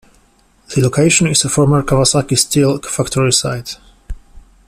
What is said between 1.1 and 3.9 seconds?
is a former Kawasaki Steel factory site.